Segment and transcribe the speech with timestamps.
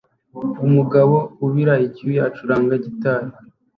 [0.65, 1.15] Umugabo
[1.45, 3.29] ubira icyuya acuranga gitari